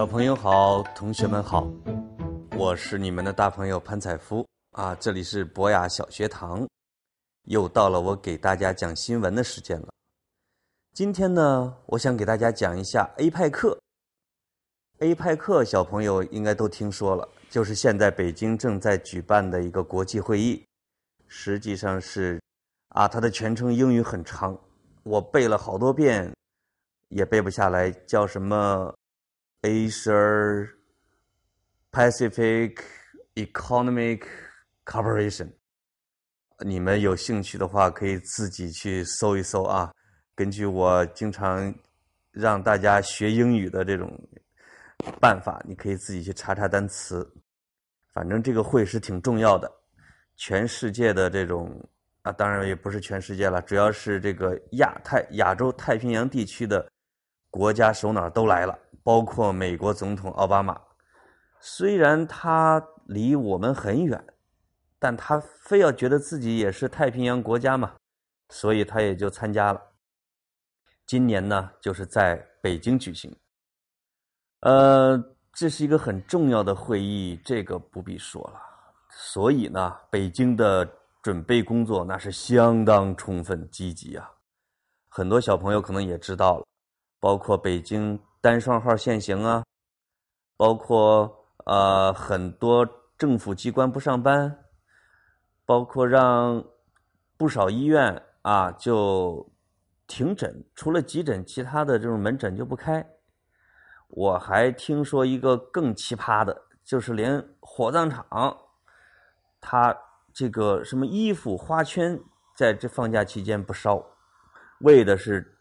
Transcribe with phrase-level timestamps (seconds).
[0.00, 1.70] 小朋友好，同学们好，
[2.56, 6.66] 我是你们的大朋友潘采夫啊，这里是博雅小学堂，
[7.48, 9.88] 又到了我给大家讲新闻的时间了。
[10.94, 13.78] 今天呢，我想给大家讲一下 A 派克。
[15.00, 20.64] A 派克小朋友应该都听说了，就是现在北京正在举办的一个国际会议，
[21.28, 22.40] 实际上是
[22.94, 24.58] 啊，它的全称英语很长，
[25.02, 26.34] 我背了好多遍，
[27.10, 28.94] 也背不下来，叫什么
[29.62, 30.68] ？Asia
[31.92, 32.78] Pacific
[33.34, 34.22] Economic
[34.86, 35.52] Cooperation，
[36.60, 39.92] 你们有兴趣的话可以自己去搜一搜啊。
[40.34, 41.74] 根据我经常
[42.30, 44.10] 让大家学英语的这种
[45.20, 47.30] 办法，你可以自己去查查单词。
[48.14, 49.70] 反正这个会是挺重要的，
[50.36, 51.70] 全世界的这种
[52.22, 56.90] 啊，当然也不是全世界了，主要是这个亚太、亚洲太平洋地区的
[57.50, 58.78] 国家首脑都来了。
[59.02, 60.78] 包括美国总统奥巴马，
[61.58, 64.22] 虽然他离我们很远，
[64.98, 67.94] 但他非要觉得自己也是太平洋国家嘛，
[68.50, 69.80] 所以他也就参加了。
[71.06, 73.34] 今年呢，就是在北京举行。
[74.60, 75.18] 呃，
[75.54, 78.60] 这是一个很重要的会议，这个不必说了。
[79.10, 80.86] 所以呢，北京的
[81.22, 84.30] 准备工作那是相当充分积极啊。
[85.08, 86.66] 很多小朋友可能也知道了，
[87.18, 88.20] 包括北京。
[88.40, 89.64] 单双号限行啊，
[90.56, 92.88] 包括呃很多
[93.18, 94.64] 政府机关不上班，
[95.66, 96.64] 包括让
[97.36, 99.46] 不少医院啊就
[100.06, 103.06] 停诊，除了急诊，其他的这种门诊就不开。
[104.08, 108.56] 我还听说一个更奇葩的，就是连火葬场，
[109.60, 109.96] 他
[110.32, 112.18] 这个什么衣服花圈
[112.56, 114.02] 在这放假期间不烧，
[114.80, 115.56] 为的是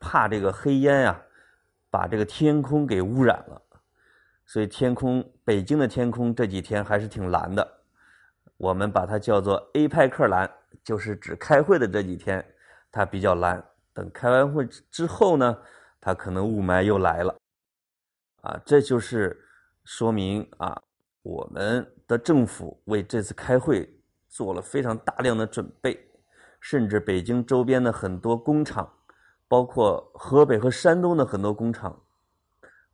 [0.00, 1.22] 怕这个黑烟啊。
[1.90, 3.62] 把这个天空给污染了，
[4.46, 7.66] 所以天空，北京的天空这几天还是挺蓝的。
[8.56, 10.50] 我们把它叫做 A 派克蓝，
[10.82, 12.44] 就是指开会的这几天
[12.90, 13.64] 它比较蓝。
[13.94, 15.58] 等开完会之后呢，
[16.00, 17.36] 它可能雾霾又来了。
[18.42, 19.40] 啊，这就是
[19.84, 20.80] 说明啊，
[21.22, 23.88] 我们的政府为这次开会
[24.28, 25.98] 做了非常大量的准备，
[26.60, 28.92] 甚至北京周边的很多工厂。
[29.48, 32.02] 包括河北和山东的很多工厂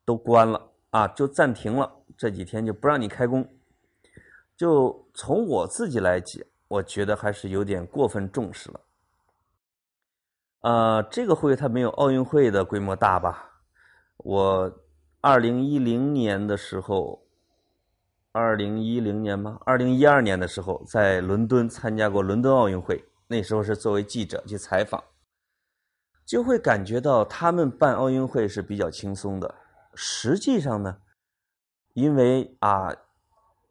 [0.05, 3.47] 都关了啊，就暂停了，这几天就不让你开工。
[4.57, 8.81] 就从我自己来讲，我觉得还是有点过分重视了。
[10.61, 13.51] 呃，这个会它没有奥运会的规模大吧？
[14.19, 14.73] 我
[15.21, 17.27] 二零一零年的时候，
[18.31, 19.59] 二零一零年吗？
[19.67, 25.03] 二零一二年的时候在伦敦参加过伦敦奥运会，那时候是作为记者去采访。
[26.25, 29.55] 就会感觉到他们办奥运会是比较轻松的。
[29.95, 30.97] 实际上呢，
[31.93, 32.93] 因为啊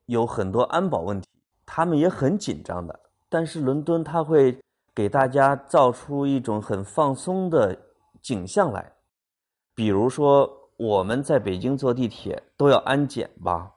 [0.06, 1.28] 有很多安保问题，
[1.66, 3.00] 他们也很紧张的。
[3.28, 4.58] 但是伦敦他会
[4.94, 7.76] 给大家造出一种很放松的
[8.22, 8.94] 景象来。
[9.74, 13.72] 比如说我们在北京坐地铁都要安检吧，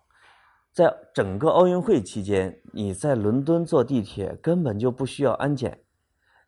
[0.75, 5.81] 在整个奥运会期间，你在伦敦坐地铁根本就不需要安检，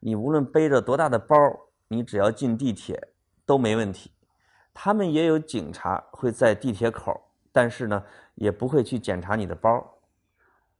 [0.00, 1.36] 你无论背着多大的包。
[1.90, 3.08] 你只要进地铁
[3.46, 4.10] 都没问题，
[4.74, 7.18] 他们也有警察会在地铁口，
[7.50, 8.04] 但是呢，
[8.34, 9.98] 也不会去检查你的包。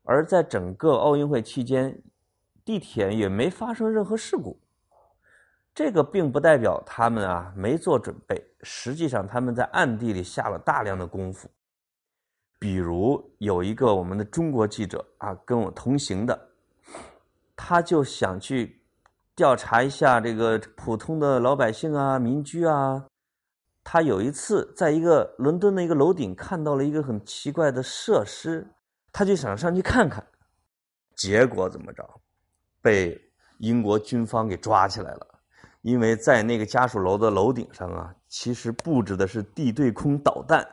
[0.05, 2.03] 而在整个奥运会期间，
[2.63, 4.61] 地铁也没发生任何事故。
[5.75, 11.49] 这个并不代表他们啊没做准备，实际上他们在暗地里下了大量的功夫。
[12.59, 16.39] 比如有一个我们的中国记者啊，跟我同行的，
[17.57, 18.75] 他就想去。
[19.39, 23.07] 调查一下这个普通的老百姓啊，民居啊。
[23.85, 28.67] 他有一次在一个伦敦的一个楼顶看到了一个很奇怪的设施，
[29.13, 30.27] 他就想上去看看。
[31.15, 32.05] 结果怎么着？
[32.83, 33.17] 被
[33.59, 35.27] 英国军方给抓起来了。
[35.83, 40.67] 因为在那个家属楼的楼顶上啊，其实布置的是地对空导弹，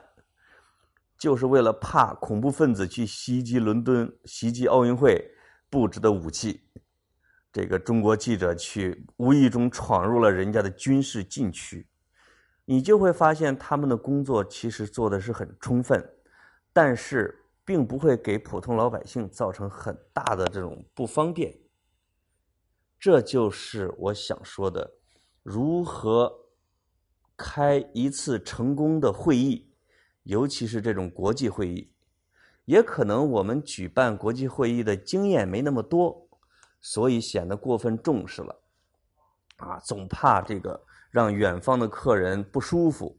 [1.19, 5.23] 就是为了怕恐怖分子去袭击伦敦、袭击奥运会
[5.69, 6.61] 布置的武器。
[7.55, 11.87] 这个中国记者去无意中闯入了人家的军事禁区，
[12.65, 16.05] 你就会发现他们的工作其实做的是很充分，
[16.73, 21.57] 但是并不会给普通老百姓造成很大的这种不方便。
[22.99, 24.95] 这就是我想说的，
[25.41, 26.29] 如何
[27.37, 29.71] 开一次成功的会议，
[30.23, 31.93] 尤其是这种国际会议，
[32.65, 36.24] 也可能我们举办国际会议的经验没那么多。
[36.87, 38.55] 所以显得过分重视了，
[39.57, 40.79] 啊，总怕这个
[41.09, 43.17] 让远方的客人不舒服，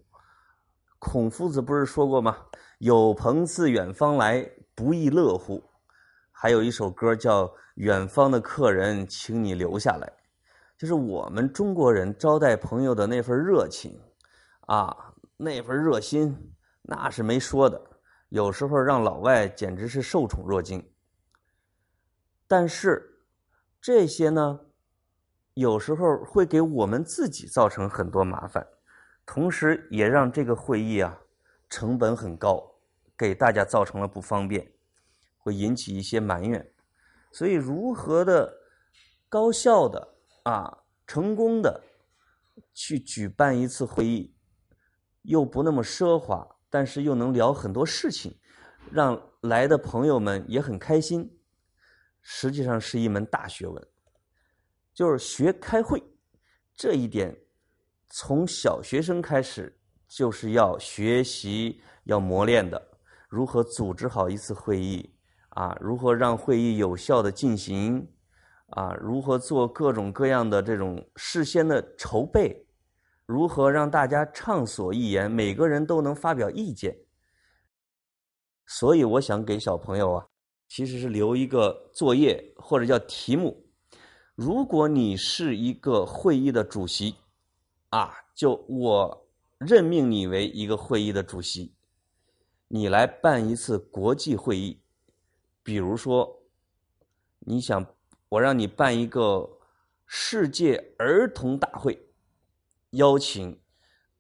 [1.01, 2.47] 孔夫子不是说过吗？
[2.79, 5.61] 有朋自远方来，不亦乐乎？
[6.31, 10.07] 还有一首歌叫《远方的客人，请你留下来》，
[10.79, 14.01] 就是我们中国人招待朋友的那份热情，
[14.69, 17.83] 啊，那份热心，那是没说的。
[18.29, 20.89] 有时候让老外简直是受宠若惊。
[22.47, 23.16] 但是
[23.81, 24.61] 这些呢，
[25.55, 28.67] 有时候会给我们自己造成很多麻烦。
[29.25, 31.19] 同时，也让这个会议啊
[31.69, 32.76] 成本很高，
[33.17, 34.73] 给大家造成了不方便，
[35.38, 36.73] 会引起一些埋怨。
[37.32, 38.52] 所以，如何的
[39.28, 40.14] 高效的
[40.44, 41.82] 啊成功的
[42.72, 44.34] 去举办一次会议，
[45.22, 48.38] 又不那么奢华，但是又能聊很多事情，
[48.90, 51.36] 让来的朋友们也很开心，
[52.28, 53.88] 实际上是一门大学问，
[54.93, 56.02] 就是学开会
[56.75, 57.32] 这一点。
[58.08, 59.73] 从小学生开始，
[60.08, 62.84] 就是要学习、要磨练的，
[63.28, 65.08] 如何组织好一次会议
[65.50, 65.76] 啊？
[65.81, 68.05] 如何让会议有效的进行
[68.70, 68.93] 啊？
[68.94, 72.67] 如何做各种各样的这种事先的筹备？
[73.25, 76.96] 如何让大家畅所欲言，每个人都能发表意见？
[78.67, 80.26] 所以，我想给小朋友啊，
[80.69, 83.65] 其实是留一个作业或者叫题目：
[84.35, 87.17] 如果你是一个会议的主席。
[87.91, 89.29] 啊，就我
[89.59, 91.73] 任命你为一个会议的主席，
[92.67, 94.81] 你来办一次国际会议。
[95.63, 96.43] 比如说，
[97.39, 97.87] 你想
[98.29, 99.59] 我让你办一个
[100.05, 102.09] 世界儿童大会，
[102.91, 103.59] 邀请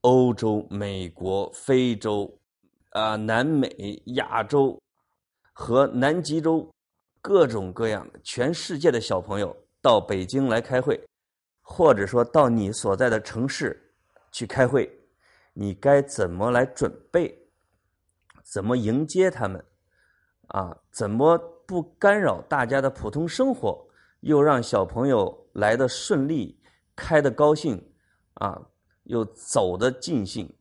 [0.02, 2.38] 欧洲、美国、非洲、
[2.90, 4.80] 啊南美、亚洲
[5.58, 6.70] 和南极洲
[7.22, 11.02] 各种各样的全世界的小朋友到北京来开会。
[11.62, 13.94] 或者说到你所在的城市
[14.30, 14.88] 去开会，
[15.54, 17.36] 你该怎么来准备？
[18.44, 19.64] 怎么迎接他们？
[20.48, 23.88] 啊，怎么不干扰大家的普通生活，
[24.20, 26.60] 又让小朋友来的顺利，
[26.94, 27.82] 开的高兴，
[28.34, 28.60] 啊，
[29.04, 30.54] 又走的尽兴？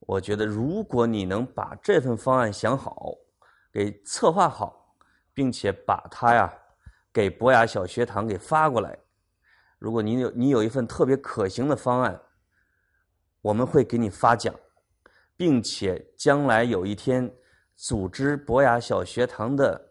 [0.00, 3.14] 我觉得，如果你能把这份方案想好，
[3.72, 4.94] 给策划好，
[5.32, 6.52] 并且把它呀
[7.12, 8.98] 给博雅小学堂给发过来。
[9.78, 12.20] 如果你有你有一份特别可行的方案，
[13.40, 14.54] 我们会给你发奖，
[15.36, 17.34] 并且将来有一天
[17.74, 19.90] 组织博雅小学堂的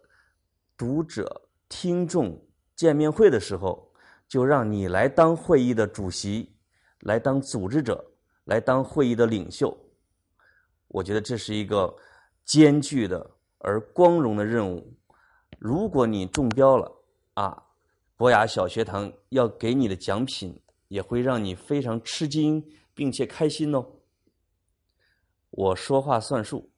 [0.78, 2.42] 读者听众
[2.76, 3.92] 见面会的时候，
[4.28, 6.56] 就让你来当会议的主席，
[7.02, 8.02] 来当组织者，
[8.46, 9.76] 来当会议的领袖。
[10.88, 11.94] 我觉得这是一个
[12.46, 13.30] 艰巨的
[13.64, 14.98] 而光荣的任务。
[15.60, 16.92] 如果你中标了
[17.36, 17.64] 啊！
[18.18, 22.64] 博雅小学堂要给你的奖品也会让你非常吃惊，
[22.94, 23.84] 并且开心哦。
[25.50, 26.72] 我说话算数，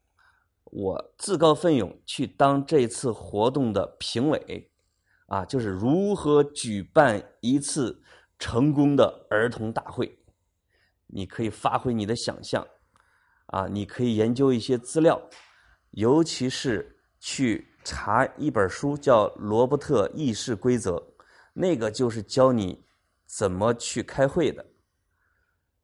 [0.63, 4.71] 我自告奋勇去当这次活动的评委，
[5.27, 8.01] 啊，就是如何举办一次
[8.39, 10.17] 成功的儿童大会。
[11.07, 12.65] 你可以发挥你的想象，
[13.47, 15.21] 啊，你可以研究一些资料，
[15.93, 20.97] 尤其是去查一本书，叫《罗伯特议事规则》。
[21.53, 22.83] 那个就是教你
[23.27, 24.65] 怎么去开会的，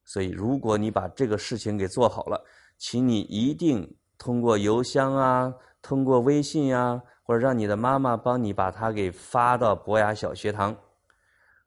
[0.04, 2.44] 所以如果你把这个事情给做好了，
[2.78, 10.76] 请你一定通过邮箱啊，通过微信呀，或者让你的妈妈帮你把它给发到博雅小学堂，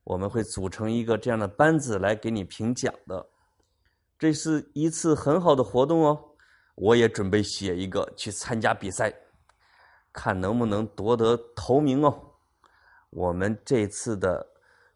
[0.03, 3.25] 我们会组成一个这样的班子来给你评奖的。
[4.19, 6.32] 这是一次很好的活动哦，
[6.75, 9.13] 我也准备写一个去参加比赛，
[10.13, 12.19] 看能不能夺得头名哦。
[13.11, 14.47] 我们这次的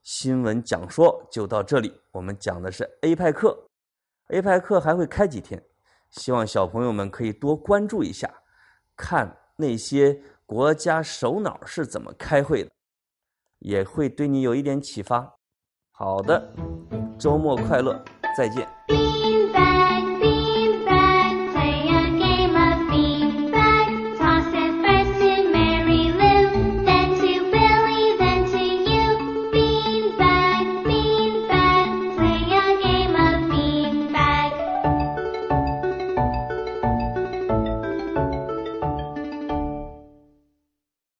[0.02, 1.94] 新闻讲说就到这里。
[2.12, 3.68] 我们讲的是 A 派课
[4.28, 5.62] ，A 派课还会开几天，
[6.10, 8.32] 希望小朋友们可以多关注一下，
[8.96, 12.70] 看那些国家首脑是怎么开会的，
[13.58, 15.36] 也会对你有一点启发。
[15.90, 16.54] 好的，
[17.18, 18.02] 周末快乐，
[18.36, 19.05] 再见。